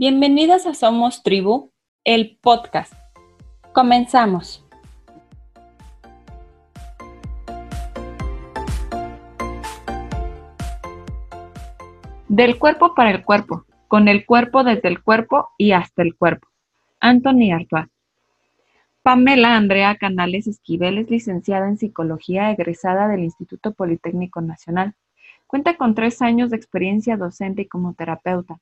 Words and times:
Bienvenidas 0.00 0.64
a 0.66 0.72
Somos 0.72 1.22
Tribu, 1.22 1.72
el 2.04 2.38
podcast. 2.40 2.94
Comenzamos. 3.74 4.66
Del 12.28 12.58
cuerpo 12.58 12.94
para 12.94 13.10
el 13.10 13.22
cuerpo, 13.26 13.66
con 13.88 14.08
el 14.08 14.24
cuerpo 14.24 14.64
desde 14.64 14.88
el 14.88 15.02
cuerpo 15.02 15.50
y 15.58 15.72
hasta 15.72 16.00
el 16.00 16.16
cuerpo. 16.16 16.48
Anthony 17.00 17.52
Artois. 17.52 17.88
Pamela 19.02 19.54
Andrea 19.54 19.96
Canales 19.96 20.46
Esquivel 20.46 20.96
es 20.96 21.10
licenciada 21.10 21.68
en 21.68 21.76
Psicología 21.76 22.50
egresada 22.50 23.06
del 23.06 23.20
Instituto 23.20 23.74
Politécnico 23.74 24.40
Nacional. 24.40 24.94
Cuenta 25.46 25.76
con 25.76 25.94
tres 25.94 26.22
años 26.22 26.48
de 26.48 26.56
experiencia 26.56 27.18
docente 27.18 27.60
y 27.60 27.68
como 27.68 27.92
terapeuta. 27.92 28.56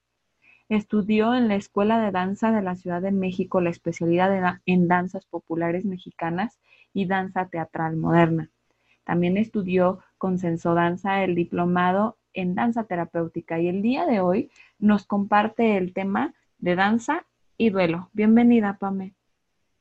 Estudió 0.69 1.35
en 1.35 1.49
la 1.49 1.55
Escuela 1.55 1.99
de 2.01 2.11
Danza 2.11 2.53
de 2.53 2.63
la 2.63 2.77
Ciudad 2.77 3.01
de 3.01 3.13
México 3.13 3.61
la 3.61 3.71
especialidad 3.71 4.61
en 4.67 4.89
danzas 4.89 5.25
populares 5.25 5.85
mexicanas 5.85 6.59
y 6.93 7.07
danza 7.07 7.49
teatral 7.49 7.97
moderna. 7.97 8.51
También 9.05 9.39
estudió 9.39 10.01
con 10.19 10.39
Sensodanza 10.39 11.25
el 11.25 11.35
diplomado 11.35 12.19
en 12.35 12.55
danza 12.55 12.85
terapéutica 12.85 13.59
y 13.59 13.69
el 13.69 13.81
día 13.81 14.05
de 14.05 14.21
hoy 14.21 14.51
nos 14.79 15.07
comparte 15.07 15.77
el 15.77 15.95
tema 15.95 16.35
de 16.59 16.77
danza 16.77 17.25
y 17.57 17.71
duelo. 17.71 18.11
Bienvenida, 18.13 18.77
Pame. 18.79 19.15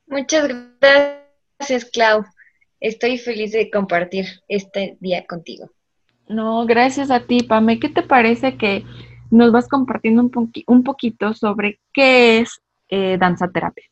Muchas 0.07 0.49
gracias, 0.79 1.85
Clau. 1.91 2.23
Estoy 2.79 3.17
feliz 3.17 3.51
de 3.51 3.69
compartir 3.69 4.25
este 4.47 4.97
día 4.99 5.25
contigo. 5.25 5.69
No, 6.29 6.65
gracias 6.65 7.11
a 7.11 7.25
ti, 7.25 7.43
Pame. 7.43 7.79
¿Qué 7.79 7.89
te 7.89 8.03
parece 8.03 8.57
que 8.57 8.83
nos 9.31 9.51
vas 9.51 9.67
compartiendo 9.67 10.21
un, 10.21 10.51
un 10.67 10.83
poquito 10.83 11.33
sobre 11.33 11.79
qué 11.93 12.39
es 12.39 12.61
eh, 12.89 13.17
danza 13.19 13.49
terapia. 13.49 13.85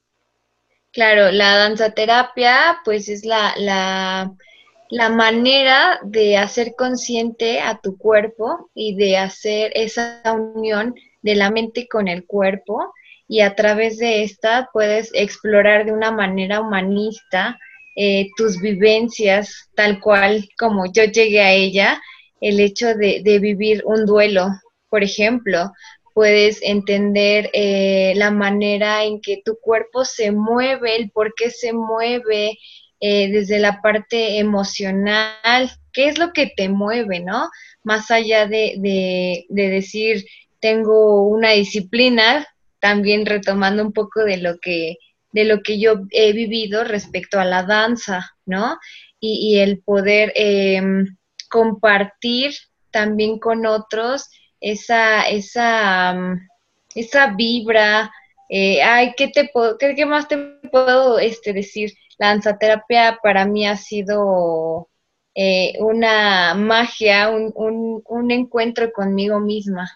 Claro, 0.91 1.31
la 1.31 1.57
danza 1.57 1.91
terapia 1.91 2.79
pues 2.85 3.09
es 3.09 3.25
la, 3.25 3.53
la, 3.57 4.31
la, 4.89 5.09
manera 5.09 5.99
de 6.03 6.37
hacer 6.37 6.73
consciente 6.77 7.59
a 7.59 7.77
tu 7.79 7.97
cuerpo 7.97 8.69
y 8.73 8.95
de 8.95 9.17
hacer 9.17 9.73
esa 9.75 10.21
unión 10.33 10.95
de 11.21 11.35
la 11.35 11.51
mente 11.51 11.89
con 11.89 12.07
el 12.07 12.25
cuerpo 12.25 12.93
y 13.27 13.41
a 13.41 13.55
través 13.55 13.97
de 13.97 14.23
esta 14.23 14.69
puedes 14.71 15.11
explorar 15.13 15.85
de 15.85 15.91
una 15.91 16.11
manera 16.11 16.61
humanista 16.61 17.59
eh, 17.97 18.29
tus 18.37 18.61
vivencias 18.61 19.69
tal 19.75 19.99
cual 19.99 20.47
como 20.57 20.85
yo 20.85 21.03
llegué 21.03 21.41
a 21.41 21.51
ella, 21.51 22.01
el 22.39 22.61
hecho 22.61 22.93
de, 22.93 23.21
de 23.21 23.39
vivir 23.39 23.81
un 23.85 24.05
duelo, 24.05 24.47
por 24.95 25.03
ejemplo, 25.03 25.73
puedes 26.13 26.59
entender 26.61 27.49
eh, 27.51 28.13
la 28.15 28.31
manera 28.31 29.03
en 29.03 29.19
que 29.19 29.41
tu 29.43 29.57
cuerpo 29.59 30.05
se 30.05 30.31
mueve, 30.31 30.95
el 30.95 31.11
por 31.11 31.33
qué 31.35 31.49
se 31.49 31.73
mueve, 31.73 32.57
eh, 33.01 33.29
desde 33.29 33.59
la 33.59 33.81
parte 33.81 34.39
emocional, 34.39 35.69
qué 35.91 36.07
es 36.07 36.17
lo 36.17 36.31
que 36.31 36.53
te 36.55 36.69
mueve, 36.69 37.19
¿no? 37.19 37.49
Más 37.83 38.09
allá 38.09 38.47
de, 38.47 39.45
decir, 39.49 40.23
tengo 40.61 41.27
una 41.27 41.49
disciplina, 41.49 42.47
también 42.79 43.25
retomando 43.25 43.83
un 43.83 43.91
poco 43.91 44.23
de 44.23 44.37
lo 44.37 44.59
que, 44.59 44.95
de 45.33 45.43
lo 45.43 45.61
que 45.61 45.77
yo 45.77 46.03
he 46.11 46.31
vivido 46.31 46.85
respecto 46.85 47.37
a 47.37 47.43
la 47.43 47.63
danza, 47.63 48.31
¿no? 48.45 48.77
Y, 49.19 49.59
el 49.59 49.79
poder 49.79 50.31
em, 50.37 51.17
compartir 51.49 52.53
también 52.91 53.39
con 53.39 53.65
otros 53.65 54.29
esa, 54.65 55.21
esa, 55.29 56.13
mm, 56.13 56.47
esa 56.95 57.27
vibra. 57.35 58.11
Eh, 58.49 58.81
ay, 58.81 59.13
¿qué, 59.15 59.27
te 59.27 59.49
puedo, 59.53 59.77
qué, 59.77 60.05
más 60.05 60.27
te 60.27 60.37
puedo 60.71 61.19
este, 61.19 61.53
decir? 61.53 61.93
La 62.17 62.29
danzaterapia 62.29 63.19
para 63.21 63.45
mí 63.45 63.67
ha 63.67 63.77
sido 63.77 64.89
eh, 65.35 65.73
una 65.79 66.55
magia, 66.55 67.29
un, 67.29 67.51
un, 67.55 68.01
un, 68.07 68.31
encuentro 68.31 68.91
conmigo 68.91 69.39
misma. 69.39 69.87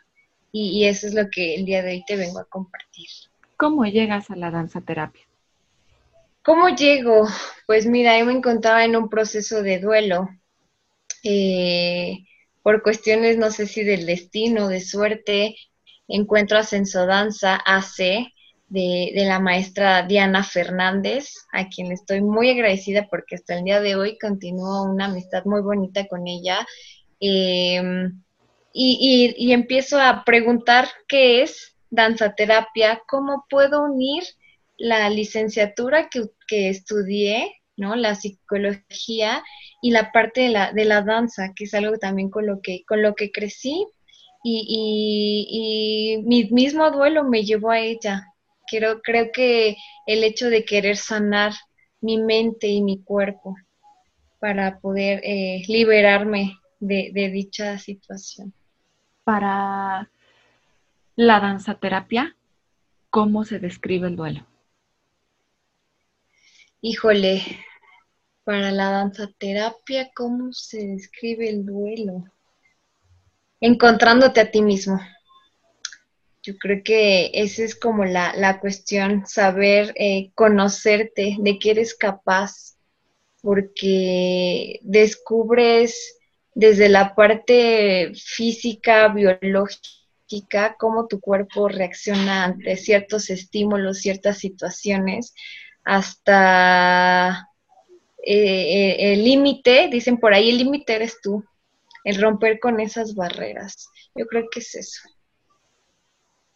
Y, 0.51 0.79
y, 0.79 0.85
eso 0.85 1.07
es 1.07 1.13
lo 1.15 1.29
que 1.29 1.55
el 1.55 1.65
día 1.65 1.81
de 1.81 1.93
hoy 1.93 2.03
te 2.05 2.15
vengo 2.15 2.39
a 2.39 2.45
compartir. 2.45 3.09
¿Cómo 3.57 3.85
llegas 3.85 4.29
a 4.29 4.35
la 4.35 4.51
danzaterapia? 4.51 5.23
¿Cómo 6.43 6.69
llego? 6.69 7.27
Pues 7.65 7.85
mira, 7.85 8.17
yo 8.19 8.25
me 8.25 8.33
encontraba 8.33 8.85
en 8.85 8.95
un 8.95 9.09
proceso 9.09 9.63
de 9.63 9.79
duelo. 9.79 10.29
Eh, 11.23 12.19
por 12.69 12.83
cuestiones, 12.83 13.35
no 13.35 13.49
sé 13.49 13.65
si 13.65 13.83
del 13.83 14.05
destino, 14.05 14.67
de 14.67 14.79
suerte, 14.79 15.55
encuentro 16.07 16.59
a 16.59 16.63
Sensodanza 16.63 17.59
AC 17.65 17.97
de, 18.67 19.11
de, 19.15 19.25
la 19.25 19.39
maestra 19.39 20.03
Diana 20.03 20.43
Fernández, 20.43 21.33
a 21.51 21.67
quien 21.67 21.91
estoy 21.91 22.21
muy 22.21 22.51
agradecida 22.51 23.07
porque 23.09 23.33
hasta 23.33 23.57
el 23.57 23.63
día 23.63 23.81
de 23.81 23.95
hoy 23.95 24.19
continúo 24.19 24.83
una 24.83 25.05
amistad 25.05 25.45
muy 25.45 25.61
bonita 25.61 26.05
con 26.07 26.27
ella. 26.27 26.59
Em, 27.19 28.21
y, 28.71 29.33
y, 29.35 29.51
empiezo 29.51 29.99
a 29.99 30.23
preguntar 30.23 30.89
qué 31.07 31.41
es 31.41 31.75
danzaterapia, 31.89 33.01
cómo 33.07 33.45
puedo 33.49 33.81
unir 33.81 34.21
la 34.77 35.09
licenciatura 35.09 36.07
que, 36.07 36.25
que 36.47 36.69
estudié 36.69 37.51
¿no? 37.79 37.95
La 37.95 38.15
psicología 38.15 39.43
y 39.81 39.91
la 39.91 40.11
parte 40.11 40.41
de 40.41 40.49
la, 40.49 40.71
de 40.73 40.85
la 40.85 41.01
danza, 41.01 41.53
que 41.55 41.63
es 41.63 41.73
algo 41.73 41.97
también 41.97 42.29
con 42.29 42.45
lo 42.45 42.61
que, 42.61 42.83
con 42.85 43.01
lo 43.01 43.15
que 43.15 43.31
crecí 43.31 43.87
y, 44.43 46.21
mi 46.25 46.45
mismo 46.51 46.89
duelo 46.91 47.23
me 47.23 47.43
llevó 47.43 47.71
a 47.71 47.79
ella. 47.79 48.27
Creo, 48.67 49.01
creo 49.01 49.31
que 49.33 49.77
el 50.05 50.23
hecho 50.23 50.49
de 50.49 50.63
querer 50.63 50.97
sanar 50.97 51.53
mi 52.01 52.17
mente 52.17 52.67
y 52.67 52.81
mi 52.81 53.01
cuerpo 53.03 53.55
para 54.39 54.79
poder 54.79 55.21
eh, 55.23 55.63
liberarme 55.67 56.57
de, 56.79 57.11
de 57.13 57.29
dicha 57.29 57.77
situación. 57.77 58.53
Para 59.23 60.09
la 61.15 61.39
danza 61.39 61.75
terapia, 61.75 62.35
¿cómo 63.09 63.43
se 63.43 63.59
describe 63.59 64.07
el 64.07 64.15
duelo? 64.15 64.45
Híjole, 66.81 67.41
para 68.49 68.71
la 68.71 68.89
danza 68.89 69.29
terapia, 69.37 70.09
¿cómo 70.15 70.51
se 70.53 70.79
describe 70.87 71.47
el 71.47 71.67
duelo? 71.67 72.23
Encontrándote 73.61 74.41
a 74.41 74.49
ti 74.49 74.63
mismo. 74.63 74.99
Yo 76.41 76.57
creo 76.57 76.81
que 76.83 77.29
esa 77.35 77.61
es 77.61 77.75
como 77.75 78.05
la, 78.05 78.59
cuestión, 78.59 79.27
saber 79.27 79.93
eh, 79.97 80.31
conocerte, 80.33 81.35
de 81.37 81.59
qué 81.59 81.69
eres 81.69 81.93
capaz, 81.93 82.75
porque 83.43 84.79
descubres 84.81 86.17
desde 86.55 86.89
la 86.89 87.13
parte 87.13 88.13
física, 88.15 89.09
biológica, 89.09 90.75
cómo 90.79 91.05
tu 91.05 91.19
cuerpo 91.19 91.67
reacciona 91.67 92.45
ante 92.45 92.77
ciertos 92.77 93.29
estímulos, 93.29 93.99
ciertas 93.99 94.39
situaciones, 94.39 95.35
hasta 95.83 97.48
eh, 98.25 98.95
eh, 98.95 99.13
el 99.13 99.23
límite, 99.23 99.89
dicen 99.91 100.17
por 100.17 100.33
ahí, 100.33 100.49
el 100.49 100.57
límite 100.57 100.95
eres 100.95 101.19
tú, 101.21 101.43
el 102.03 102.21
romper 102.21 102.59
con 102.59 102.79
esas 102.79 103.15
barreras. 103.15 103.89
Yo 104.15 104.25
creo 104.27 104.45
que 104.51 104.59
es 104.59 104.75
eso. 104.75 105.09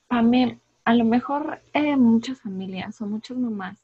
A 0.09 0.21
mí, 0.21 0.59
a 0.85 0.93
lo 0.93 1.05
mejor 1.05 1.61
eh, 1.73 1.95
muchas 1.95 2.41
familias 2.41 2.99
o 3.01 3.05
muchas 3.05 3.37
mamás, 3.37 3.79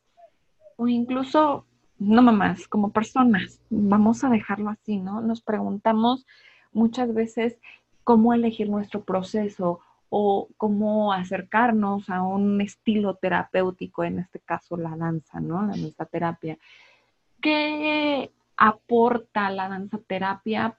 o 0.76 0.88
incluso 0.88 1.66
no 1.98 2.22
mamás, 2.22 2.68
como 2.68 2.92
personas, 2.92 3.60
vamos 3.70 4.24
a 4.24 4.30
dejarlo 4.30 4.70
así, 4.70 4.98
¿no? 4.98 5.22
Nos 5.22 5.42
preguntamos 5.42 6.26
muchas 6.72 7.14
veces 7.14 7.58
cómo 8.04 8.34
elegir 8.34 8.70
nuestro 8.70 9.04
proceso 9.04 9.82
o 10.10 10.48
cómo 10.58 11.14
acercarnos 11.14 12.10
a 12.10 12.22
un 12.24 12.62
estilo 12.62 13.16
terapéutico, 13.16 14.04
en 14.04 14.20
este 14.20 14.40
caso 14.40 14.78
la 14.78 14.96
danza, 14.96 15.40
¿no? 15.40 15.62
La 15.62 15.76
nuestra 15.76 16.06
terapia. 16.06 16.58
¿Qué 17.42 18.32
aporta 18.58 19.50
la 19.50 19.70
danza 19.70 20.00
terapia 20.06 20.78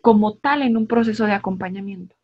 como 0.00 0.36
tal 0.36 0.62
en 0.62 0.76
un 0.76 0.86
proceso 0.86 1.24
de 1.26 1.32
acompañamiento? 1.32 2.14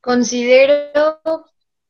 Considero, 0.00 1.20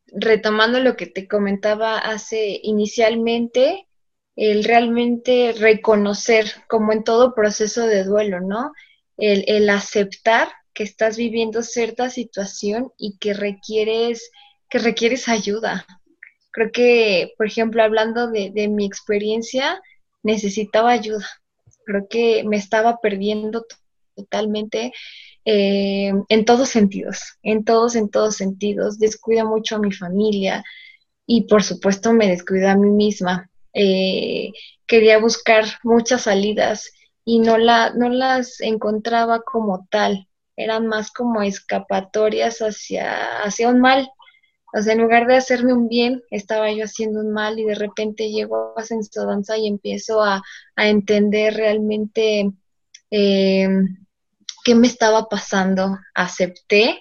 retomando 0.06 0.81
lo 0.81 0.96
que 0.96 1.06
te 1.06 1.28
comentaba 1.28 1.99
hace 1.99 2.58
inicialmente, 2.62 3.87
el 4.34 4.64
realmente 4.64 5.55
reconocer, 5.56 6.46
como 6.67 6.93
en 6.93 7.05
todo 7.05 7.34
proceso 7.34 7.87
de 7.87 8.05
duelo, 8.05 8.40
¿no? 8.40 8.73
El, 9.17 9.44
el 9.46 9.69
aceptar 9.70 10.49
que 10.73 10.82
estás 10.82 11.17
viviendo 11.17 11.62
cierta 11.62 12.11
situación 12.11 12.93
y 12.99 13.19
que 13.19 13.32
requieres, 13.32 14.31
que 14.69 14.78
requieres 14.78 15.28
ayuda, 15.28 15.87
Creo 16.56 16.72
que, 16.72 17.34
por 17.36 17.46
ejemplo, 17.46 17.82
hablando 17.82 18.28
de, 18.30 18.68
mi 18.68 18.86
experiencia, 18.86 19.78
necesitaba 20.22 20.90
ayuda. 20.90 21.26
Creo 21.84 22.08
que 22.08 22.44
me 22.44 22.56
estaba 22.56 22.96
perdiendo 23.02 23.66
totalmente 24.14 24.94
eh, 25.44 26.14
en 26.30 26.44
todos 26.46 26.70
sentidos, 26.70 27.36
en 27.42 27.62
todos, 27.62 27.94
en 27.94 28.08
todos 28.08 28.36
sentidos. 28.36 28.98
Descuida 28.98 29.44
mucho 29.44 29.76
a 29.76 29.80
mi 29.80 29.92
familia 29.92 30.64
y 31.26 31.42
por 31.42 31.62
supuesto 31.62 32.14
me 32.14 32.26
descuida 32.26 32.72
a 32.72 32.78
mí 32.78 32.88
misma. 32.88 33.50
Eh, 33.74 34.50
quería 34.86 35.18
buscar 35.18 35.66
muchas 35.82 36.22
salidas 36.22 36.90
y 37.22 37.40
no, 37.40 37.58
la, 37.58 37.90
no 37.90 38.08
las 38.08 38.62
encontraba 38.62 39.42
como 39.42 39.86
tal, 39.90 40.26
eran 40.56 40.86
más 40.86 41.10
como 41.10 41.42
escapatorias 41.42 42.60
hacia, 42.60 43.42
hacia 43.42 43.68
un 43.68 43.82
mal. 43.82 44.08
O 44.76 44.82
sea, 44.82 44.93
en 44.93 45.00
lugar 45.00 45.26
de 45.26 45.37
hacerme 45.37 45.73
un 45.73 45.88
bien, 45.88 46.23
estaba 46.31 46.70
yo 46.70 46.84
haciendo 46.84 47.20
un 47.20 47.32
mal 47.32 47.58
y 47.58 47.64
de 47.64 47.75
repente 47.75 48.31
llego 48.31 48.75
a 48.76 49.25
danza 49.26 49.56
y 49.56 49.69
empiezo 49.69 50.23
a, 50.23 50.43
a 50.76 50.88
entender 50.88 51.55
realmente 51.55 52.50
eh, 53.11 53.69
qué 54.64 54.75
me 54.75 54.87
estaba 54.87 55.31
pasando. 55.31 55.99
Acepté 56.14 57.00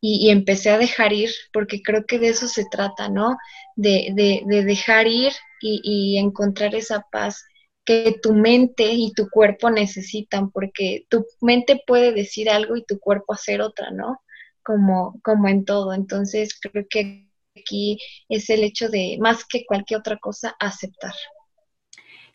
y, 0.00 0.30
empecé 0.30 0.70
a 0.70 0.78
dejar 0.78 1.12
ir, 1.12 1.30
porque 1.52 1.80
creo 1.80 2.06
que 2.06 2.18
de 2.18 2.30
eso 2.30 2.48
se 2.48 2.64
trata, 2.68 3.08
¿no? 3.08 3.36
De, 3.76 4.10
de, 4.14 4.64
dejar 4.64 5.06
ir 5.06 5.32
y, 5.60 5.80
y, 5.84 6.18
encontrar 6.18 6.74
esa 6.74 7.06
paz 7.12 7.44
que 7.84 8.16
tu 8.20 8.34
mente 8.34 8.92
y 8.94 9.12
tu 9.12 9.28
cuerpo 9.30 9.70
necesitan, 9.70 10.50
porque 10.50 11.06
tu 11.08 11.24
mente 11.40 11.80
puede 11.86 12.12
decir 12.12 12.50
algo 12.50 12.76
y 12.76 12.84
tu 12.84 12.98
cuerpo 12.98 13.32
hacer 13.32 13.60
otra, 13.60 13.92
¿no? 13.92 14.20
Como, 14.66 15.20
como 15.22 15.48
en 15.48 15.64
todo. 15.64 15.94
Entonces 15.94 16.58
creo 16.60 16.84
que 16.90 17.30
aquí 17.56 17.98
es 18.28 18.50
el 18.50 18.64
hecho 18.64 18.88
de, 18.88 19.16
más 19.20 19.44
que 19.46 19.64
cualquier 19.64 20.00
otra 20.00 20.16
cosa, 20.16 20.56
aceptar. 20.58 21.14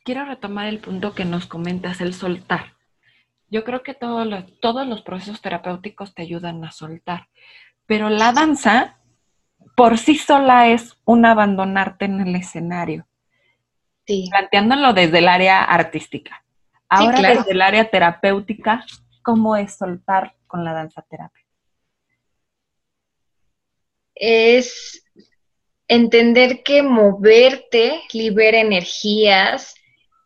Quiero 0.03 0.25
retomar 0.25 0.67
el 0.67 0.79
punto 0.79 1.13
que 1.13 1.25
nos 1.25 1.45
comentas, 1.45 2.01
el 2.01 2.13
soltar. 2.13 2.73
Yo 3.49 3.63
creo 3.65 3.83
que 3.83 3.93
todos 3.93 4.25
los, 4.25 4.45
todos 4.61 4.87
los 4.87 5.01
procesos 5.01 5.41
terapéuticos 5.41 6.15
te 6.15 6.21
ayudan 6.21 6.63
a 6.63 6.71
soltar, 6.71 7.27
pero 7.85 8.09
la 8.09 8.31
danza 8.31 8.97
por 9.75 9.97
sí 9.97 10.15
sola 10.15 10.69
es 10.69 10.97
un 11.05 11.25
abandonarte 11.25 12.05
en 12.05 12.21
el 12.21 12.35
escenario. 12.35 13.05
Sí. 14.07 14.27
Planteándolo 14.31 14.93
desde 14.93 15.19
el 15.19 15.27
área 15.27 15.63
artística. 15.63 16.43
Ahora 16.89 17.21
desde 17.21 17.51
el 17.51 17.61
área 17.61 17.89
terapéutica, 17.89 18.85
¿cómo 19.21 19.55
es 19.55 19.77
soltar 19.77 20.35
con 20.47 20.63
la 20.63 20.73
danza 20.73 21.01
terapia? 21.03 21.40
Es 24.23 25.03
entender 25.87 26.61
que 26.61 26.83
moverte 26.83 28.03
libera 28.13 28.59
energías, 28.59 29.73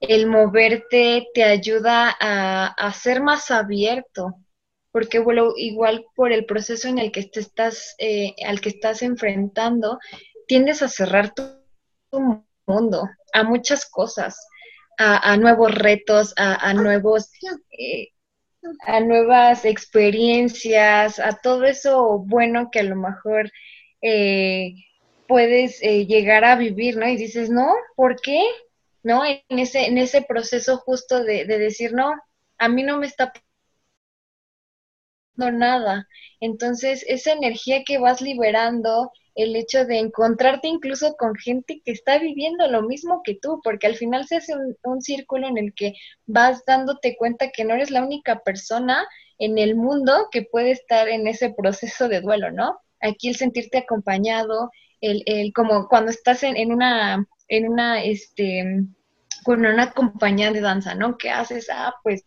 el 0.01 0.27
moverte 0.27 1.27
te 1.33 1.43
ayuda 1.43 2.13
a, 2.19 2.93
ser 2.93 3.21
más 3.21 3.51
abierto, 3.51 4.35
porque 4.91 5.19
bueno, 5.19 5.53
igual 5.55 6.05
por 6.13 6.33
el 6.33 6.45
proceso 6.45 6.89
en 6.89 6.99
el 6.99 7.11
que 7.11 7.23
te 7.23 7.39
estás, 7.39 7.95
eh, 7.97 8.35
al 8.45 8.59
que 8.59 8.69
estás 8.69 9.01
enfrentando, 9.01 9.97
tiendes 10.45 10.81
a 10.81 10.89
cerrar 10.89 11.33
tu, 11.33 11.43
mundo 12.67 13.09
a 13.33 13.43
muchas 13.43 13.85
cosas, 13.89 14.37
a, 14.97 15.37
nuevos 15.37 15.73
retos, 15.73 16.33
a, 16.35 16.73
nuevos, 16.73 17.31
eh, 17.71 18.09
a 18.81 18.99
nuevas 18.99 19.63
experiencias, 19.63 21.19
a 21.19 21.33
todo 21.33 21.63
eso 21.63 22.19
bueno 22.19 22.69
que 22.71 22.79
a 22.79 22.83
lo 22.83 22.95
mejor 22.95 23.51
eh, 24.05 24.73
puedes 25.27 25.79
llegar 25.81 26.45
a 26.45 26.55
vivir, 26.55 26.97
¿no? 26.97 27.07
Y 27.07 27.17
dices, 27.17 27.49
no, 27.49 27.73
¿por 27.95 28.19
qué? 28.21 28.41
¿no? 29.05 29.23
En 29.23 29.59
ese, 29.59 29.85
en 29.85 29.99
ese 29.99 30.23
proceso 30.23 30.77
justo 30.79 31.23
de, 31.23 31.45
decir, 31.45 31.93
no, 31.93 32.15
a 32.57 32.67
mí 32.67 32.81
no 32.83 32.97
me 32.97 33.05
está 33.05 33.31
pasando 35.35 35.57
nada. 35.59 36.07
Entonces, 36.39 37.05
esa 37.07 37.33
energía 37.33 37.83
que 37.85 37.99
vas 37.99 38.19
liberando, 38.21 39.11
el 39.35 39.55
hecho 39.55 39.85
de 39.85 39.99
encontrarte 39.99 40.67
incluso 40.67 41.15
con 41.17 41.35
gente 41.35 41.81
que 41.85 41.91
está 41.91 42.17
viviendo 42.17 42.67
lo 42.67 42.81
mismo 42.81 43.21
que 43.23 43.35
tú, 43.35 43.61
porque 43.63 43.85
al 43.85 43.95
final 43.95 44.25
se 44.27 44.37
hace 44.37 44.55
un, 44.55 44.75
un, 44.83 45.01
círculo 45.03 45.47
en 45.47 45.59
el 45.59 45.73
que 45.75 45.93
vas 46.25 46.63
dándote 46.65 47.15
cuenta 47.15 47.51
que 47.51 47.63
no 47.63 47.75
eres 47.75 47.91
la 47.91 48.03
única 48.03 48.39
persona 48.39 49.07
en 49.37 49.59
el 49.59 49.75
mundo 49.75 50.29
que 50.31 50.41
puede 50.41 50.71
estar 50.71 51.09
en 51.09 51.27
ese 51.27 51.51
proceso 51.51 52.07
de 52.09 52.21
duelo, 52.21 52.51
¿no? 52.51 52.79
Aquí 53.05 53.29
el 53.29 53.35
sentirte 53.35 53.79
acompañado, 53.79 54.71
el, 55.01 55.23
el 55.25 55.53
como 55.53 55.87
cuando 55.87 56.11
estás 56.11 56.43
en, 56.43 56.57
en 56.57 56.71
una 56.71 57.25
en 57.47 57.69
una, 57.69 58.03
este, 58.03 58.85
con 59.43 59.65
una 59.65 59.91
compañía 59.93 60.51
de 60.51 60.61
danza, 60.61 60.95
¿no? 60.95 61.17
¿Qué 61.17 61.29
haces? 61.29 61.67
Ah, 61.71 61.93
pues 62.03 62.25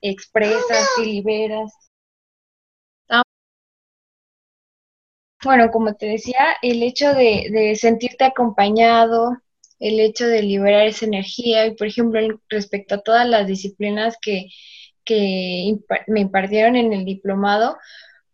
expresas 0.00 0.88
y 1.02 1.06
liberas. 1.06 1.72
Ah, 3.08 3.22
bueno, 5.44 5.70
como 5.70 5.94
te 5.94 6.06
decía, 6.06 6.56
el 6.62 6.82
hecho 6.82 7.12
de, 7.14 7.76
sentirte 7.76 8.24
acompañado, 8.24 9.36
el 9.78 10.00
hecho 10.00 10.26
de 10.26 10.42
liberar 10.42 10.86
esa 10.86 11.06
energía, 11.06 11.66
y 11.66 11.74
por 11.74 11.86
ejemplo, 11.86 12.20
respecto 12.48 12.96
a 12.96 13.02
todas 13.02 13.28
las 13.28 13.46
disciplinas 13.46 14.16
que, 14.20 14.46
que 15.04 15.76
me 16.08 16.20
impartieron 16.20 16.76
en 16.76 16.92
el 16.92 17.04
diplomado, 17.04 17.76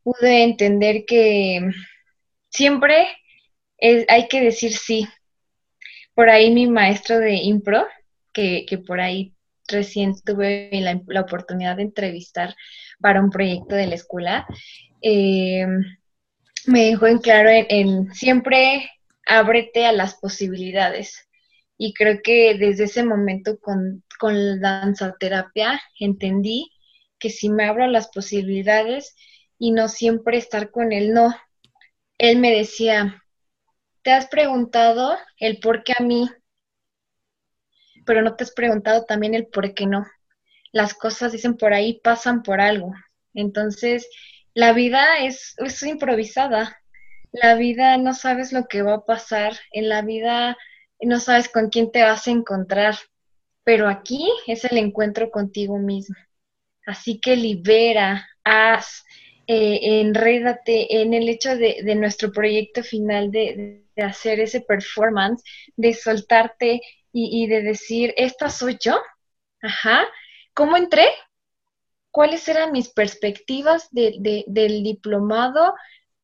pude 0.02 0.43
entender 0.43 1.04
que 1.06 1.70
siempre 2.50 3.08
hay 4.08 4.28
que 4.28 4.40
decir 4.40 4.72
sí, 4.72 5.08
por 6.14 6.31
ahí 6.31 6.50
mi 6.50 6.66
maestro 6.69 7.19
de 7.19 7.34
impro, 7.34 7.87
que, 8.32 8.66
por 8.87 9.00
ahí 9.00 9.34
recién 9.69 10.14
tuve 10.25 10.70
la, 10.72 11.20
oportunidad 11.20 11.76
de 11.76 11.82
entrevistar 11.82 12.54
para 13.00 13.20
un 13.20 13.31
proyecto 13.31 13.75
de 13.75 13.87
la 13.87 13.94
escuela, 13.94 14.46
eh, 15.02 15.66
me 16.66 16.84
dijo 16.87 17.06
en 17.06 17.19
claro 17.19 17.50
en, 17.50 18.12
siempre 18.14 18.90
ábrete 19.26 19.87
a 19.87 19.93
las 19.93 20.14
posibilidades. 20.14 21.28
Y 21.78 21.94
creo 21.94 22.20
que 22.22 22.54
desde 22.54 22.84
ese 22.84 23.04
momento 23.04 23.58
con, 23.58 24.04
con 24.19 24.60
la 24.60 24.81
danzaterapia 24.81 25.81
entendí 25.99 26.70
que 27.19 27.31
si 27.31 27.49
me 27.50 27.64
abro 27.64 27.84
a 27.84 27.88
las 27.88 28.08
posibilidades 28.08 29.16
y 29.62 29.70
no 29.70 29.87
siempre 29.87 30.38
estar 30.38 30.73
con 30.73 30.91
el 30.91 31.14
no, 31.14 31.32
él 32.19 32.41
me 32.41 32.50
decía, 32.50 33.23
¿Te 34.03 34.11
has 34.11 34.26
preguntado 34.26 35.17
el 35.38 35.61
por 35.61 35.85
qué 35.85 35.93
a 35.97 36.03
mí? 36.03 36.29
Pero 38.05 38.23
no 38.23 38.35
te 38.35 38.43
has 38.43 38.50
preguntado 38.50 39.05
también 39.05 39.35
el 39.35 39.47
por 39.47 39.73
qué 39.73 39.87
no. 39.87 40.05
Las 40.73 40.94
cosas 40.94 41.31
dicen 41.31 41.56
por 41.56 41.73
ahí, 41.73 42.00
pasan 42.03 42.43
por 42.43 42.61
algo. 42.61 42.93
Entonces, 43.35 44.09
la 44.53 44.73
vida 44.73 45.19
es, 45.20 45.55
es 45.59 45.81
improvisada. 45.85 46.83
La 47.31 47.54
vida 47.54 47.97
no 47.99 48.14
sabes 48.14 48.52
lo 48.52 48.66
que 48.66 48.83
va 48.83 48.95
a 48.95 49.04
pasar. 49.04 49.52
En 49.71 49.88
la 49.88 50.02
vida 50.02 50.59
no 51.00 51.21
sabes 51.21 51.49
con 51.49 51.69
quién 51.69 51.92
te 51.92 52.02
vas 52.02 52.26
a 52.26 52.33
encontrar. 52.33 52.97
Pero 53.62 53.88
aquí 53.88 54.28
es 54.49 54.64
el 54.64 54.78
encuentro 54.78 55.31
contigo 55.31 55.78
mismo. 55.78 56.16
Así 56.85 57.21
que 57.21 57.37
libera, 57.37 58.28
haz, 58.42 59.04
eh, 59.46 60.00
enrédate 60.00 61.02
en 61.02 61.14
el 61.14 61.28
hecho 61.28 61.56
de, 61.56 61.94
nuestro 61.96 62.30
proyecto 62.32 62.82
final 62.82 63.30
de, 63.30 63.84
hacer 63.96 64.40
ese 64.40 64.61
performance, 64.61 65.42
de 65.76 65.92
soltarte 65.94 66.80
y, 67.12 67.46
de 67.46 67.62
decir, 67.62 68.14
esta 68.16 68.49
soy 68.49 68.78
yo, 68.80 68.99
ajá, 69.61 70.06
¿cómo 70.54 70.76
entré? 70.76 71.06
¿Cuáles 72.11 72.49
eran 72.49 72.72
mis 72.72 72.88
perspectivas 72.88 73.88
del 73.90 74.82
diplomado? 74.82 75.75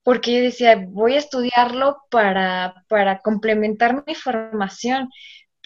Porque 0.03 0.37
yo 0.37 0.43
decía, 0.43 0.83
voy 0.89 1.15
a 1.15 1.19
estudiarlo 1.19 1.99
para, 2.11 2.85
para 2.89 3.21
complementar 3.21 4.05
mi 4.07 4.15
formación, 4.15 5.11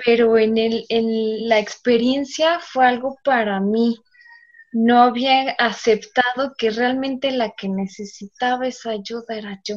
pero 0.05 0.39
en, 0.39 0.59
el, 0.59 0.87
en 0.89 1.49
la 1.49 1.61
experiencia 1.61 2.59
fue 2.61 2.87
algo 2.87 3.17
para 3.23 3.61
mí, 3.61 3.97
no 4.73 5.03
había 5.03 5.51
aceptado 5.59 6.55
que 6.57 6.71
realmente 6.71 7.31
la 7.31 7.53
que 7.57 7.69
necesitaba 7.69 8.67
esa 8.67 8.91
ayuda 8.91 9.37
era 9.37 9.61
yo. 9.65 9.77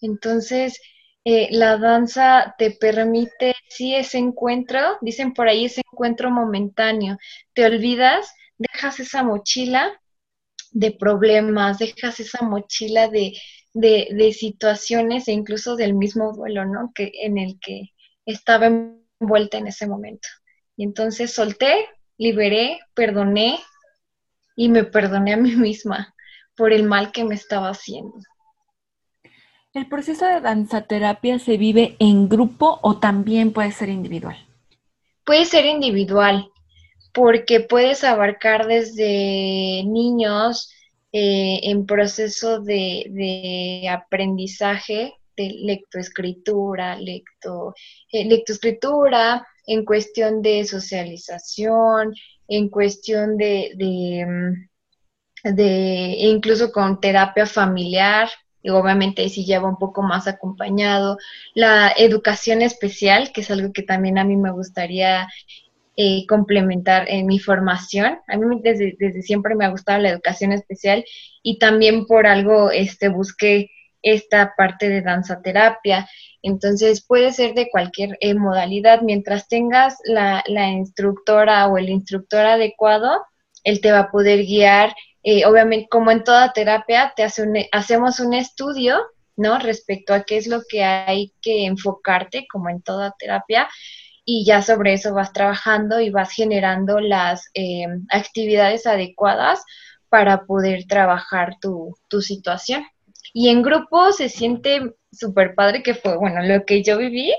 Entonces, 0.00 0.80
eh, 1.24 1.48
la 1.52 1.76
danza 1.76 2.54
te 2.58 2.72
permite, 2.72 3.54
sí, 3.68 3.94
ese 3.94 4.18
encuentro, 4.18 4.80
dicen 5.00 5.32
por 5.34 5.48
ahí 5.48 5.66
ese 5.66 5.82
encuentro 5.92 6.30
momentáneo, 6.30 7.18
te 7.54 7.66
olvidas, 7.66 8.32
dejas 8.58 9.00
esa 9.00 9.22
mochila 9.22 10.00
de 10.72 10.92
problemas, 10.92 11.78
dejas 11.78 12.20
esa 12.20 12.44
mochila 12.44 13.08
de, 13.08 13.34
de, 13.74 14.08
de 14.12 14.32
situaciones 14.32 15.28
e 15.28 15.32
incluso 15.32 15.76
del 15.76 15.94
mismo 15.94 16.32
duelo, 16.32 16.64
¿no? 16.64 16.92
Que, 16.94 17.12
en 17.22 17.38
el 17.38 17.58
que 17.60 17.90
estaba 18.24 18.66
envuelta 19.20 19.58
en 19.58 19.66
ese 19.66 19.86
momento. 19.86 20.28
Y 20.76 20.84
entonces 20.84 21.32
solté, 21.32 21.86
liberé, 22.16 22.80
perdoné, 22.94 23.58
y 24.60 24.68
me 24.68 24.84
perdoné 24.84 25.32
a 25.32 25.36
mí 25.38 25.56
misma 25.56 26.14
por 26.54 26.74
el 26.74 26.82
mal 26.82 27.12
que 27.12 27.24
me 27.24 27.34
estaba 27.34 27.70
haciendo. 27.70 28.12
¿El 29.72 29.88
proceso 29.88 30.26
de 30.26 30.42
danzaterapia 30.42 31.38
se 31.38 31.56
vive 31.56 31.96
en 31.98 32.28
grupo 32.28 32.78
o 32.82 32.98
también 32.98 33.54
puede 33.54 33.72
ser 33.72 33.88
individual? 33.88 34.36
Puede 35.24 35.46
ser 35.46 35.64
individual, 35.64 36.50
porque 37.14 37.60
puedes 37.60 38.04
abarcar 38.04 38.66
desde 38.66 39.82
niños, 39.86 40.70
eh, 41.10 41.60
en 41.62 41.86
proceso 41.86 42.60
de, 42.60 43.88
aprendizaje 43.90 45.14
de 45.38 45.54
lectoescritura, 45.62 46.96
lecto, 46.96 47.72
eh, 48.12 48.26
lectoescritura, 48.26 49.46
en 49.66 49.86
cuestión 49.86 50.42
de 50.42 50.66
socialización, 50.66 52.12
en 52.50 52.68
cuestión 52.68 53.38
de, 53.38 53.72
de, 53.76 54.26
mm, 54.26 55.54
de 55.54 56.16
incluso 56.18 56.72
con 56.72 57.00
terapia 57.00 57.46
familiar, 57.46 58.28
y 58.62 58.70
obviamente 58.70 59.26
sí 59.30 59.44
lleva 59.44 59.68
un 59.68 59.78
poco 59.78 60.02
más 60.02 60.26
acompañado. 60.26 61.16
La 61.54 61.92
educación 61.96 62.60
especial, 62.60 63.32
que 63.32 63.40
es 63.40 63.50
algo 63.50 63.72
que 63.72 63.82
también 63.82 64.18
a 64.18 64.24
mí 64.24 64.36
me 64.36 64.50
gustaría 64.50 65.28
eh, 65.96 66.26
complementar 66.26 67.06
en 67.08 67.26
mi 67.26 67.38
formación. 67.38 68.18
A 68.28 68.36
mí 68.36 68.60
desde, 68.62 68.96
desde, 68.98 69.22
siempre 69.22 69.54
me 69.54 69.64
ha 69.64 69.70
gustado 69.70 70.00
la 70.00 70.10
educación 70.10 70.52
especial 70.52 71.04
y 71.42 71.58
también 71.58 72.06
por 72.06 72.26
algo 72.26 72.70
este, 72.70 73.08
busqué 73.08 73.70
esta 74.02 74.54
parte 74.56 74.88
de 74.88 75.02
danza 75.02 75.40
terapia. 75.42 76.08
Entonces 76.42 77.04
puede 77.06 77.32
ser 77.32 77.54
de 77.54 77.68
cualquier 77.70 78.16
eh, 78.20 78.34
modalidad, 78.34 79.02
mientras 79.02 79.48
tengas 79.48 79.98
la, 80.04 80.42
la, 80.46 80.68
instructora 80.68 81.66
o 81.68 81.76
el 81.78 81.90
instructor 81.90 82.46
adecuado, 82.46 83.22
él 83.64 83.80
te 83.80 83.92
va 83.92 84.00
a 84.00 84.10
poder 84.10 84.44
guiar. 84.44 84.94
Eh, 85.22 85.44
obviamente, 85.44 85.88
como 85.90 86.10
en 86.10 86.24
toda 86.24 86.52
terapia, 86.52 87.12
te 87.14 87.22
hace 87.24 87.68
hacemos 87.72 88.20
un 88.20 88.32
estudio, 88.34 88.98
¿no? 89.36 89.58
Respecto 89.58 90.14
a 90.14 90.22
qué 90.22 90.38
es 90.38 90.46
lo 90.46 90.62
que 90.68 90.82
hay 90.82 91.32
que 91.42 91.66
enfocarte, 91.66 92.46
como 92.50 92.70
en 92.70 92.80
toda 92.82 93.14
terapia, 93.18 93.68
y 94.24 94.44
ya 94.46 94.62
sobre 94.62 94.94
eso 94.94 95.12
vas 95.12 95.32
trabajando 95.32 96.00
y 96.00 96.10
vas 96.10 96.30
generando 96.30 97.00
las 97.00 97.50
eh, 97.54 97.86
actividades 98.10 98.86
adecuadas 98.86 99.62
para 100.08 100.44
poder 100.44 100.86
trabajar 100.86 101.56
tu, 101.60 101.96
tu 102.08 102.22
situación. 102.22 102.84
Y 103.32 103.48
en 103.48 103.62
grupo 103.62 104.12
se 104.12 104.28
siente 104.28 104.94
súper 105.12 105.54
padre 105.54 105.82
que 105.82 105.94
fue, 105.94 106.16
bueno, 106.16 106.42
lo 106.42 106.64
que 106.64 106.82
yo 106.82 106.98
viví, 106.98 107.32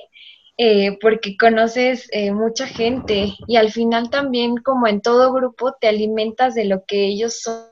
eh, 0.58 0.98
porque 1.02 1.38
conoces 1.38 2.08
eh, 2.12 2.32
mucha 2.32 2.68
gente 2.68 3.34
y 3.48 3.56
al 3.56 3.72
final 3.72 4.10
también 4.10 4.58
como 4.58 4.88
en 4.88 5.02
todo 5.02 5.34
grupo 5.34 5.74
te 5.80 5.88
alimentas 5.88 6.54
de 6.54 6.66
lo 6.66 6.84
que 6.86 7.06
ellos 7.08 7.42
son 7.42 7.72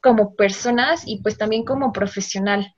como 0.00 0.34
personas 0.34 1.04
y 1.06 1.22
pues 1.22 1.38
también 1.38 1.64
como 1.64 1.92
profesional. 1.92 2.74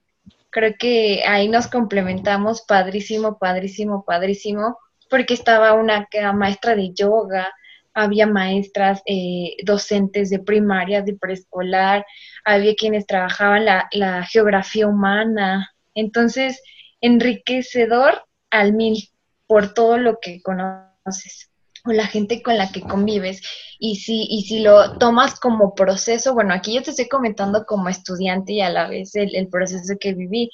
Creo 0.50 0.75
que 0.78 1.25
ahí 1.26 1.49
nos 1.49 1.66
complementamos 1.66 2.62
padrísimo, 2.62 3.38
padrísimo, 3.38 4.04
padrísimo, 4.06 4.78
porque 5.11 5.35
estaba 5.35 5.73
una 5.75 6.06
maestra 6.35 6.76
de 6.76 6.92
yoga, 6.94 7.52
había 7.97 8.26
maestras, 8.26 9.03
eh, 9.07 9.57
docentes 9.65 10.29
de 10.29 10.38
primaria, 10.38 11.00
de 11.00 11.17
preescolar, 11.17 12.05
había 12.45 12.75
quienes 12.75 13.07
trabajaban 13.07 13.65
la, 13.65 13.88
la 13.93 14.23
geografía 14.25 14.87
humana. 14.87 15.73
Entonces, 15.95 16.62
enriquecedor 17.00 18.23
al 18.50 18.75
mil 18.75 19.09
por 19.47 19.73
todo 19.73 19.97
lo 19.97 20.19
que 20.21 20.43
conoces 20.43 21.50
o 21.87 21.93
la 21.93 22.07
gente 22.07 22.43
con 22.43 22.59
la 22.59 22.71
que 22.71 22.83
convives. 22.83 23.41
Y 23.79 23.97
si, 23.97 24.26
y 24.29 24.43
si 24.43 24.61
lo 24.61 24.99
tomas 24.99 25.41
como 25.41 25.75
proceso, 25.75 26.35
bueno, 26.35 26.53
aquí 26.53 26.75
yo 26.75 26.83
te 26.83 26.91
estoy 26.91 27.09
comentando 27.09 27.65
como 27.65 27.88
estudiante 27.88 28.53
y 28.53 28.61
a 28.61 28.69
la 28.69 28.88
vez 28.88 29.15
el, 29.15 29.49
proceso 29.49 29.95
que 29.99 30.12
viví, 30.12 30.50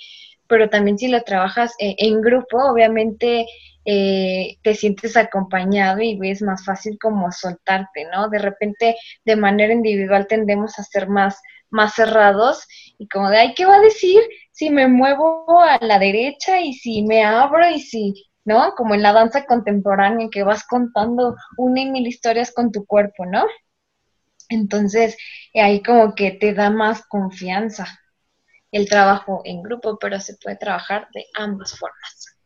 pero 0.46 0.68
también 0.68 0.96
si 0.96 1.08
lo 1.08 1.22
trabajas 1.22 1.72
eh, 1.80 1.96
en 1.98 2.20
grupo, 2.20 2.58
obviamente 2.70 3.46
eh, 3.84 4.58
te 4.62 4.74
sientes 4.74 5.16
acompañado 5.16 6.00
y 6.00 6.18
es 6.22 6.42
más 6.42 6.64
fácil 6.64 6.98
como 7.00 7.32
soltarte, 7.32 8.06
¿no? 8.12 8.28
De 8.28 8.38
repente, 8.38 8.96
de 9.24 9.36
manera 9.36 9.72
individual 9.72 10.26
tendemos 10.26 10.78
a 10.78 10.84
ser 10.84 11.08
más, 11.08 11.40
más 11.70 11.94
cerrados 11.94 12.66
y 12.98 13.08
como 13.08 13.28
de, 13.30 13.38
ay, 13.38 13.54
¿qué 13.54 13.64
va 13.66 13.76
a 13.76 13.80
decir 13.80 14.20
si 14.52 14.70
me 14.70 14.86
muevo 14.86 15.60
a 15.62 15.78
la 15.84 15.98
derecha 15.98 16.60
y 16.60 16.74
si 16.74 17.02
me 17.02 17.24
abro 17.24 17.68
y 17.68 17.80
si, 17.80 18.14
¿no? 18.44 18.74
Como 18.76 18.94
en 18.94 19.02
la 19.02 19.12
danza 19.12 19.46
contemporánea 19.46 20.28
que 20.30 20.44
vas 20.44 20.64
contando 20.66 21.36
una 21.56 21.80
y 21.80 21.90
mil 21.90 22.06
historias 22.06 22.52
con 22.52 22.70
tu 22.70 22.84
cuerpo, 22.86 23.26
¿no? 23.26 23.44
Entonces, 24.48 25.16
ahí 25.54 25.82
como 25.82 26.14
que 26.14 26.32
te 26.32 26.52
da 26.52 26.70
más 26.70 27.06
confianza 27.06 27.86
el 28.70 28.88
trabajo 28.88 29.42
en 29.44 29.62
grupo, 29.62 29.98
pero 29.98 30.20
se 30.20 30.36
puede 30.36 30.56
trabajar 30.56 31.08
de 31.12 31.26
ambas 31.34 31.78
formas. 31.78 32.36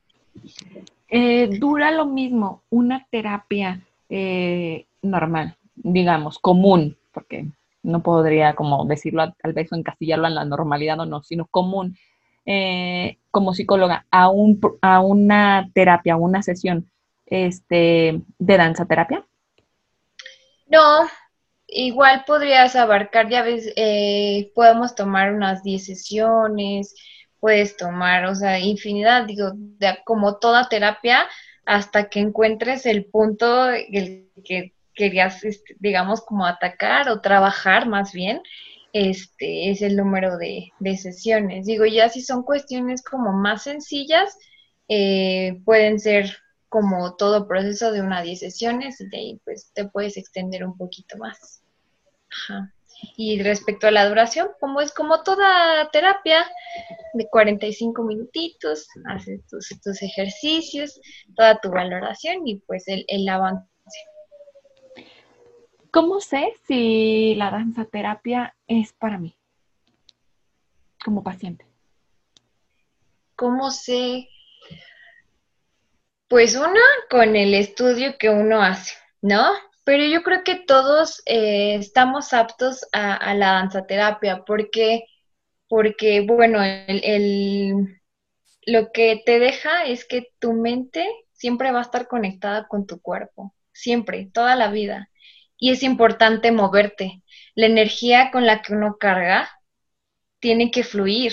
Eh, 1.09 1.49
dura 1.59 1.93
lo 1.93 2.07
mismo 2.07 2.63
una 2.69 3.07
terapia 3.11 3.81
eh, 4.09 4.87
normal, 5.03 5.57
digamos, 5.77 6.39
común, 6.39 6.97
porque 7.13 7.47
no 7.83 8.03
podría 8.03 8.55
como 8.55 8.85
decirlo 8.87 9.33
tal 9.41 9.53
vez 9.53 9.71
o 9.73 9.77
encasillarlo 9.77 10.27
en 10.27 10.35
la 10.35 10.45
normalidad 10.45 10.99
o 10.99 11.07
no, 11.07 11.23
sino 11.23 11.47
común, 11.47 11.97
eh, 12.45 13.19
como 13.31 13.55
psicóloga, 13.55 14.07
a, 14.11 14.31
un, 14.31 14.61
a 14.83 15.01
una 15.01 15.71
terapia, 15.75 16.15
a 16.15 16.17
una 16.17 16.43
sesión 16.43 16.91
este, 17.27 18.21
de 18.39 18.57
danza 18.57 18.87
terapia? 18.87 19.25
No, 20.69 21.07
igual 21.69 22.25
podrías 22.27 22.75
abarcar, 22.75 23.29
ya 23.29 23.43
ves, 23.43 23.73
podemos 24.55 24.97
tomar 24.97 25.33
unas 25.33 25.63
10 25.63 25.87
sesiones, 25.87 26.97
puedes 27.47 27.77
tomar, 27.77 28.25
o 28.25 28.35
sea, 28.35 28.59
infinidad, 28.59 29.25
digo, 29.25 29.53
de, 29.55 29.99
como 30.05 30.39
toda 30.39 30.69
terapia, 30.69 31.29
hasta 31.65 32.09
que 32.09 32.19
encuentres 32.19 32.87
el 32.87 33.05
punto 33.05 33.69
el 33.71 34.29
que 34.45 34.75
querías, 34.93 35.45
este, 35.45 35.77
digamos, 35.79 36.23
como 36.23 36.45
atacar 36.45 37.09
o 37.09 37.21
trabajar 37.21 37.87
más 37.87 38.13
bien, 38.13 38.43
este 38.93 39.71
es 39.71 39.81
el 39.81 39.95
número 39.95 40.39
de, 40.39 40.73
sesiones. 40.97 41.67
Digo, 41.67 41.87
ya 41.87 42.09
si 42.09 42.21
son 42.21 42.43
cuestiones 42.43 43.05
como 43.05 43.33
más 43.33 43.63
sencillas, 43.63 44.37
eh, 44.89 45.61
pueden 45.65 46.01
ser 46.01 46.37
como 46.69 47.15
todo 47.15 47.47
proceso 47.47 47.93
de 47.93 48.01
una 48.01 48.23
10 48.23 48.41
sesiones 48.41 49.01
y 49.01 49.09
de 49.09 49.17
ahí 49.19 49.41
pues 49.45 49.71
te 49.73 49.85
puedes 49.85 50.17
extender 50.17 50.65
un 50.65 50.77
poquito 50.77 51.17
más. 51.17 51.63
Ajá. 52.29 52.73
Y 53.17 53.43
respecto 53.43 53.87
a 53.87 53.91
la 53.91 54.09
duración, 54.09 54.49
como 54.61 54.81
es 54.81 54.93
como 54.93 55.23
toda 55.23 55.89
terapia, 55.91 56.47
de 57.15 57.29
45 57.29 58.03
minutitos, 58.03 58.89
haces 59.07 59.41
tus, 59.47 60.03
ejercicios, 60.03 61.01
toda 61.35 61.61
tu 61.61 61.71
valoración 61.71 62.47
y 62.47 62.57
pues 62.61 62.89
el, 62.89 63.05
el 63.09 63.29
avance. 63.29 63.67
¿Cómo 65.91 66.21
sé 66.21 66.53
si 66.67 67.35
la 67.37 67.51
danza 67.51 67.87
terapia 67.87 68.55
es 68.67 68.93
para 68.93 69.19
mí 69.19 69.35
como 71.03 71.23
paciente? 71.23 71.65
¿Cómo 73.35 73.71
sé? 73.71 74.29
Pues 76.29 76.57
una, 76.57 76.81
con 77.09 77.37
el 77.37 77.55
estudio 77.55 78.19
que 78.19 78.29
uno 78.29 78.61
hace, 78.63 78.95
¿no? 79.23 79.53
Pero 79.87 80.05
yo 80.05 80.25
creo 80.25 80.43
que 80.43 80.57
todos 80.57 81.23
eh, 81.27 81.77
estamos 81.77 82.33
aptos 82.33 82.85
a, 82.93 83.35
la 83.35 83.53
danzaterapia 83.53 84.43
porque, 84.45 85.05
porque 85.69 86.23
bueno, 86.23 86.59
el, 86.65 88.01
lo 88.67 88.91
que 88.93 89.23
te 89.25 89.39
deja 89.39 89.85
es 89.85 90.05
que 90.05 90.27
tu 90.41 90.55
mente 90.55 91.09
siempre 91.33 91.71
va 91.71 91.79
a 91.79 91.83
estar 91.83 92.09
conectada 92.09 92.67
con 92.67 92.89
tu 92.89 93.01
cuerpo, 93.01 93.55
siempre, 93.73 94.29
toda 94.35 94.57
la 94.57 94.71
vida. 94.73 95.09
Y 95.57 95.71
es 95.71 95.85
importante 95.85 96.51
moverte. 96.51 97.23
La 97.55 97.67
energía 97.67 98.33
con 98.33 98.45
la 98.45 98.63
que 98.63 98.73
uno 98.75 98.97
carga 98.99 99.49
tiene 100.41 100.73
que 100.73 100.83
fluir, 100.83 101.33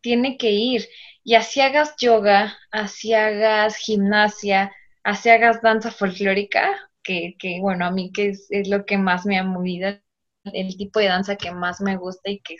tiene 0.00 0.36
que 0.36 0.50
ir. 0.50 0.88
Y 1.22 1.36
así 1.36 1.60
hagas 1.60 1.94
yoga, 1.98 2.58
así 2.72 3.14
hagas 3.14 3.76
gimnasia, 3.76 4.72
así 5.04 5.30
hagas 5.30 5.62
danza 5.62 5.92
folclórica, 5.92 6.90
que, 7.04 7.36
que 7.38 7.58
bueno, 7.60 7.86
a 7.86 7.90
mí 7.90 8.10
que 8.12 8.30
es, 8.30 8.68
lo 8.68 8.84
que 8.84 8.98
más 8.98 9.26
me 9.26 9.38
ha 9.38 9.44
movido, 9.44 9.90
el 10.44 10.76
tipo 10.76 11.00
de 11.00 11.06
danza 11.06 11.36
que 11.36 11.52
más 11.52 11.80
me 11.80 11.96
gusta 11.96 12.30
y 12.30 12.40
que 12.40 12.56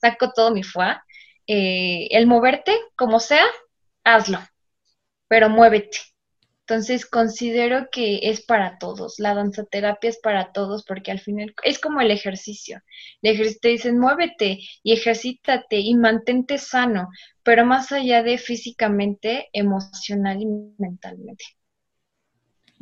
saco 0.00 0.32
todo 0.34 0.52
mi 0.52 0.62
fuá. 0.62 1.04
Eh, 1.46 2.08
el 2.10 2.26
moverte, 2.26 2.72
como 2.96 3.20
sea, 3.20 3.46
hazlo, 4.04 4.38
pero 5.28 5.48
muévete. 5.48 5.98
Entonces 6.66 7.06
considero 7.06 7.88
que 7.90 8.20
es 8.30 8.44
para 8.46 8.78
todos, 8.78 9.18
la 9.18 9.34
danza 9.34 9.64
terapia 9.64 10.10
es 10.10 10.18
para 10.20 10.52
todos 10.52 10.84
porque 10.84 11.10
al 11.10 11.20
final 11.20 11.54
es 11.64 11.78
como 11.78 12.00
el 12.00 12.10
ejercicio. 12.10 12.80
El 13.20 13.32
ejercicio 13.34 13.60
te 13.62 13.68
dicen 13.68 13.98
muévete 13.98 14.58
y 14.82 14.92
ejercítate 14.92 15.80
y 15.80 15.94
mantente 15.96 16.58
sano, 16.58 17.08
pero 17.42 17.66
más 17.66 17.92
allá 17.92 18.22
de 18.22 18.38
físicamente, 18.38 19.48
emocional 19.52 20.40
y 20.40 20.46
mentalmente. 20.78 21.44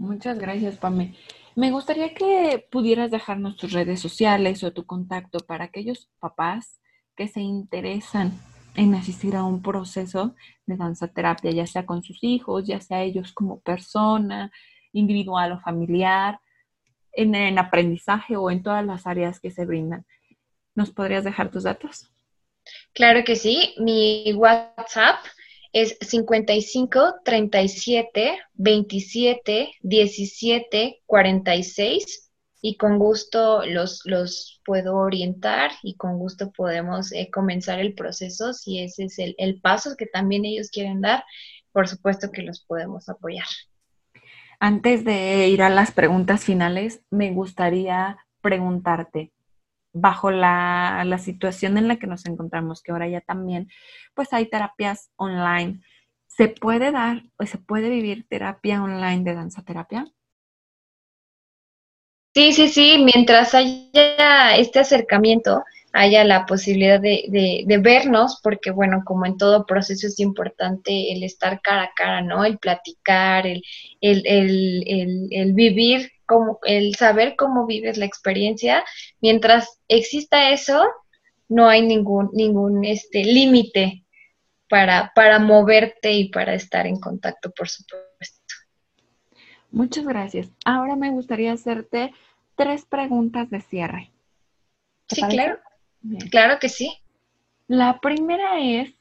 Muchas 0.00 0.38
gracias, 0.38 0.78
Pame. 0.78 1.14
Me 1.54 1.70
gustaría 1.70 2.14
que 2.14 2.66
pudieras 2.70 3.10
dejarnos 3.10 3.58
tus 3.58 3.72
redes 3.72 4.00
sociales 4.00 4.64
o 4.64 4.72
tu 4.72 4.86
contacto 4.86 5.40
para 5.40 5.64
aquellos 5.66 6.08
papás 6.18 6.80
que 7.14 7.28
se 7.28 7.40
interesan 7.40 8.32
en 8.76 8.94
asistir 8.94 9.36
a 9.36 9.44
un 9.44 9.60
proceso 9.60 10.34
de 10.64 10.78
danza 10.78 11.08
terapia, 11.08 11.50
ya 11.50 11.66
sea 11.66 11.84
con 11.84 12.02
sus 12.02 12.24
hijos, 12.24 12.66
ya 12.66 12.80
sea 12.80 13.02
ellos 13.02 13.34
como 13.34 13.60
persona, 13.60 14.50
individual 14.92 15.52
o 15.52 15.60
familiar, 15.60 16.40
en, 17.12 17.34
en 17.34 17.58
aprendizaje 17.58 18.38
o 18.38 18.50
en 18.50 18.62
todas 18.62 18.86
las 18.86 19.06
áreas 19.06 19.38
que 19.38 19.50
se 19.50 19.66
brindan. 19.66 20.06
¿Nos 20.74 20.90
podrías 20.90 21.24
dejar 21.24 21.50
tus 21.50 21.64
datos? 21.64 22.10
Claro 22.94 23.22
que 23.22 23.36
sí. 23.36 23.74
Mi 23.76 24.32
WhatsApp 24.32 25.18
es 25.72 25.96
55 26.00 27.16
37 27.24 28.38
27 28.54 29.70
17 29.80 31.02
46 31.06 32.30
y 32.62 32.76
con 32.76 32.98
gusto 32.98 33.64
los, 33.64 34.02
los 34.04 34.60
puedo 34.64 34.96
orientar 34.96 35.70
y 35.82 35.96
con 35.96 36.18
gusto 36.18 36.50
podemos 36.52 37.12
eh, 37.12 37.30
comenzar 37.32 37.80
el 37.80 37.94
proceso 37.94 38.52
si 38.52 38.80
ese 38.80 39.04
es 39.04 39.18
el, 39.18 39.34
el 39.38 39.60
paso 39.60 39.96
que 39.96 40.06
también 40.06 40.44
ellos 40.44 40.70
quieren 40.70 41.00
dar. 41.00 41.24
Por 41.72 41.88
supuesto 41.88 42.30
que 42.32 42.42
los 42.42 42.60
podemos 42.60 43.08
apoyar. 43.08 43.46
Antes 44.58 45.04
de 45.04 45.48
ir 45.48 45.62
a 45.62 45.70
las 45.70 45.92
preguntas 45.92 46.44
finales, 46.44 47.00
me 47.10 47.30
gustaría 47.30 48.18
preguntarte, 48.42 49.32
bajo 49.92 50.30
la, 50.30 51.18
situación 51.18 51.78
en 51.78 51.88
la 51.88 51.96
que 51.96 52.06
nos 52.06 52.26
encontramos, 52.26 52.82
que 52.82 52.92
ahora 52.92 53.08
ya 53.08 53.20
también, 53.20 53.68
pues 54.14 54.32
hay 54.32 54.46
terapias 54.46 55.10
online, 55.16 55.80
¿se 56.26 56.48
puede 56.48 56.92
dar 56.92 57.22
o 57.36 57.46
se 57.46 57.58
puede 57.58 57.88
vivir 57.90 58.26
terapia 58.28 58.82
online 58.82 59.24
de 59.24 59.34
danza 59.34 59.62
terapia? 59.62 60.06
Sí, 62.34 62.52
sí, 62.52 62.68
sí, 62.68 63.04
mientras 63.04 63.54
haya 63.54 64.56
este 64.56 64.78
acercamiento, 64.78 65.64
haya 65.92 66.24
la 66.24 66.46
posibilidad 66.46 67.00
de, 67.00 67.64
de, 67.66 67.78
vernos, 67.78 68.40
porque 68.42 68.70
bueno, 68.70 69.02
como 69.04 69.26
en 69.26 69.36
todo 69.36 69.66
proceso 69.66 70.06
es 70.06 70.20
importante 70.20 71.12
el 71.12 71.24
estar 71.24 71.60
cara 71.62 71.84
a 71.84 71.92
cara, 71.94 72.22
¿no? 72.22 72.44
El 72.44 72.58
platicar, 72.58 73.46
el, 73.46 73.62
el, 74.00 74.22
el, 74.24 75.28
el 75.30 75.52
vivir 75.52 76.12
como 76.26 76.60
el 76.62 76.94
saber 76.94 77.34
cómo 77.36 77.66
vives 77.66 77.98
la 77.98 78.04
experiencia, 78.04 78.84
mientras 79.20 79.80
exista 79.88 80.50
eso, 80.50 80.80
no 81.48 81.68
hay 81.68 81.82
ningún, 81.82 82.30
ningún 82.32 82.84
este, 82.84 83.24
límite 83.24 84.04
para, 84.68 85.10
para 85.16 85.40
moverte 85.40 86.12
y 86.12 86.28
para 86.28 86.54
estar 86.54 86.86
en 86.86 87.00
contacto, 87.00 87.50
por 87.50 87.68
supuesto. 87.68 88.54
Muchas 89.72 90.06
gracias. 90.06 90.48
Ahora 90.64 90.94
me 90.94 91.10
gustaría 91.10 91.52
hacerte 91.52 92.12
tres 92.54 92.84
preguntas 92.84 93.50
de 93.50 93.60
cierre. 93.60 94.12
Sí, 95.08 95.22
claro. 95.22 95.58
Claro 96.30 96.58
que 96.58 96.68
sí. 96.68 96.98
La 97.66 98.00
primera 98.00 98.60
es 98.60 98.94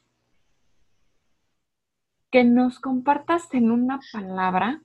que 2.30 2.44
nos 2.44 2.78
compartas 2.78 3.52
en 3.52 3.70
una 3.70 4.00
palabra 4.12 4.82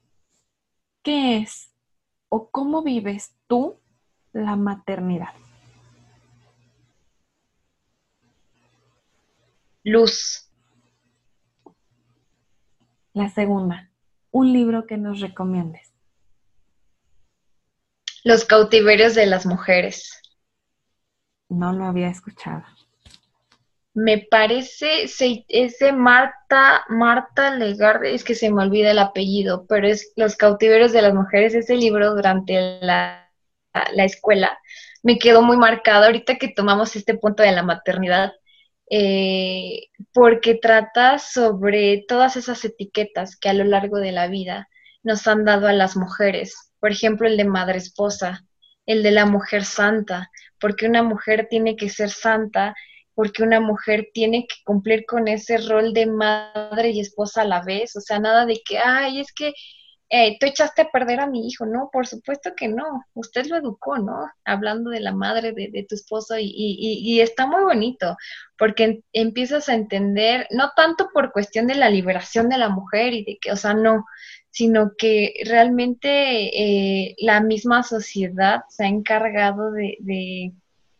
qué 1.03 1.37
es 1.37 1.71
o 2.29 2.49
cómo 2.49 2.83
vives 2.83 3.35
tú 3.47 3.79
la 4.33 4.55
maternidad? 4.55 5.33
Luz. 9.83 10.49
La 13.13 13.29
segunda, 13.29 13.91
un 14.31 14.51
libro 14.51 14.87
que 14.87 14.97
nos 14.97 15.21
recomiendes. 15.21 15.93
Los 18.23 18.43
cautiverios 18.43 19.13
de 19.13 19.27
las 19.27 19.45
mujeres. 19.45 20.21
No 21.49 21.73
lo 21.73 21.85
había 21.85 22.09
escuchado. 22.09 22.63
Me 23.93 24.27
parece, 24.29 25.03
es 25.03 25.79
de 25.79 25.91
Marta, 25.93 26.83
Marta 26.89 27.55
Legarde, 27.55 28.13
es 28.13 28.25
que 28.25 28.35
se 28.35 28.51
me 28.51 28.63
olvida 28.63 28.91
el 28.91 28.99
apellido, 28.99 29.65
pero 29.67 29.87
es 29.87 30.11
Los 30.17 30.35
cautiverios 30.35 30.91
de 30.91 31.01
las 31.01 31.13
mujeres, 31.13 31.55
ese 31.55 31.75
libro 31.75 32.13
durante 32.13 32.79
la, 32.81 33.31
la 33.93 34.03
escuela 34.03 34.57
me 35.05 35.19
quedó 35.19 35.43
muy 35.43 35.55
marcado 35.55 36.05
ahorita 36.05 36.37
que 36.37 36.47
tomamos 36.47 36.95
este 36.95 37.13
punto 37.13 37.43
de 37.43 37.51
la 37.51 37.61
maternidad, 37.61 38.33
eh, 38.89 39.89
porque 40.11 40.55
trata 40.55 41.19
sobre 41.19 42.03
todas 42.07 42.37
esas 42.37 42.65
etiquetas 42.65 43.37
que 43.37 43.49
a 43.49 43.53
lo 43.53 43.65
largo 43.65 43.99
de 43.99 44.11
la 44.11 44.27
vida 44.27 44.67
nos 45.03 45.27
han 45.27 45.45
dado 45.45 45.67
a 45.67 45.73
las 45.73 45.95
mujeres, 45.95 46.71
por 46.79 46.91
ejemplo, 46.91 47.27
el 47.27 47.37
de 47.37 47.45
madre 47.45 47.77
esposa, 47.77 48.45
el 48.87 49.03
de 49.03 49.11
la 49.11 49.27
mujer 49.27 49.63
santa, 49.63 50.31
porque 50.59 50.87
una 50.87 51.03
mujer 51.03 51.47
tiene 51.49 51.75
que 51.75 51.89
ser 51.89 52.09
santa 52.09 52.75
porque 53.15 53.43
una 53.43 53.61
mujer 53.61 54.09
tiene 54.13 54.45
que 54.47 54.55
cumplir 54.65 55.05
con 55.05 55.27
ese 55.27 55.57
rol 55.57 55.93
de 55.93 56.05
madre 56.05 56.89
y 56.89 56.99
esposa 56.99 57.41
a 57.41 57.45
la 57.45 57.63
vez, 57.63 57.95
o 57.95 58.01
sea, 58.01 58.19
nada 58.19 58.45
de 58.45 58.61
que, 58.63 58.77
ay, 58.77 59.21
es 59.21 59.31
que 59.33 59.53
tú 60.39 60.45
echaste 60.45 60.83
a 60.83 60.89
perder 60.91 61.19
a 61.19 61.27
mi 61.27 61.47
hijo, 61.47 61.65
no, 61.65 61.89
por 61.91 62.07
supuesto 62.07 62.53
que 62.55 62.67
no, 62.67 63.05
usted 63.13 63.47
lo 63.47 63.57
educó, 63.57 63.97
¿no? 63.97 64.25
Hablando 64.43 64.91
de 64.91 64.99
la 64.99 65.13
madre 65.13 65.51
de, 65.53 65.85
tu 65.87 65.95
esposo 65.95 66.37
y, 66.37 66.51
y, 66.55 67.19
está 67.21 67.47
muy 67.47 67.63
bonito, 67.63 68.15
porque 68.57 69.01
empiezas 69.13 69.67
a 69.69 69.73
entender, 69.73 70.47
no 70.51 70.71
tanto 70.75 71.09
por 71.13 71.31
cuestión 71.31 71.67
de 71.67 71.75
la 71.75 71.89
liberación 71.89 72.49
de 72.49 72.57
la 72.57 72.69
mujer 72.69 73.13
y 73.13 73.25
de 73.25 73.37
que, 73.41 73.51
o 73.51 73.55
sea, 73.55 73.73
no, 73.73 74.05
sino 74.51 74.93
que 74.97 75.33
realmente 75.45 77.09
eh, 77.09 77.15
la 77.19 77.41
misma 77.41 77.83
sociedad 77.83 78.61
se 78.69 78.85
ha 78.85 78.87
encargado 78.87 79.71
de, 79.71 79.97
de 79.99 80.53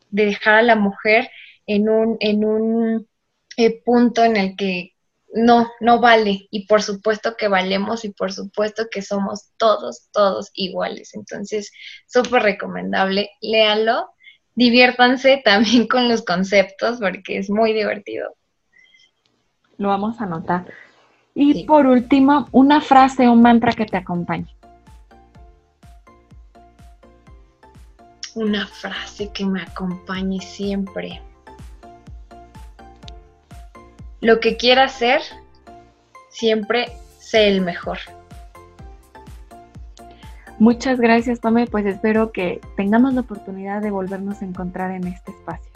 dejar 0.09 0.55
a 0.55 0.63
la 0.63 0.75
mujer 0.75 1.29
en 1.67 1.89
un, 1.89 2.17
en 2.19 2.45
un 2.45 3.07
eh, 3.57 3.81
punto 3.83 4.23
en 4.23 4.37
el 4.37 4.55
que 4.55 4.94
no, 5.35 5.69
no 5.81 5.99
vale. 5.99 6.47
Y 6.49 6.65
por 6.65 6.81
supuesto 6.81 7.35
que 7.37 7.49
valemos 7.49 8.05
y 8.05 8.09
por 8.13 8.31
supuesto 8.31 8.87
que 8.89 9.01
somos 9.01 9.51
todos, 9.57 10.07
todos 10.11 10.49
iguales. 10.53 11.13
Entonces, 11.13 11.71
súper 12.07 12.41
recomendable. 12.41 13.29
Léanlo. 13.41 14.09
Diviértanse 14.55 15.41
también 15.43 15.87
con 15.89 16.07
los 16.07 16.23
conceptos 16.23 16.99
porque 16.99 17.37
es 17.37 17.49
muy 17.49 17.73
divertido. 17.73 18.35
Lo 19.77 19.89
vamos 19.89 20.21
a 20.21 20.23
anotar. 20.23 20.65
Y 21.33 21.65
por 21.65 21.85
último, 21.85 22.47
una 22.53 22.79
frase 22.79 23.27
o 23.27 23.35
mantra 23.35 23.73
que 23.73 23.85
te 23.85 23.97
acompañe. 23.97 24.55
Una 28.35 28.65
frase 28.67 29.31
que 29.33 29.45
me 29.45 29.61
acompañe 29.61 30.39
siempre 30.39 31.21
lo 34.21 34.39
que 34.39 34.57
quiera 34.57 34.85
hacer, 34.85 35.21
siempre 36.29 36.91
sé 37.19 37.47
el 37.47 37.61
mejor. 37.61 37.99
Muchas 40.57 40.99
gracias, 40.99 41.39
Pame. 41.39 41.67
Pues 41.67 41.85
espero 41.85 42.31
que 42.31 42.61
tengamos 42.77 43.13
la 43.13 43.21
oportunidad 43.21 43.81
de 43.81 43.91
volvernos 43.91 44.41
a 44.41 44.45
encontrar 44.45 44.91
en 44.91 45.07
este 45.07 45.31
espacio. 45.31 45.71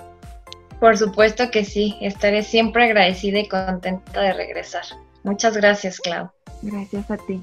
Por 0.80 0.98
supuesto 0.98 1.52
que 1.52 1.66
sí. 1.66 1.98
Estaré 2.02 2.44
siempre 2.44 2.86
agradecida 2.86 3.40
y 3.40 3.48
contenta 3.48 4.22
de 4.22 4.34
regresar. 4.34 4.84
Muchas 5.24 5.58
gracias, 5.58 6.00
Clau. 6.00 6.32
Gracias 6.62 7.12
a 7.12 7.18
ti. 7.18 7.42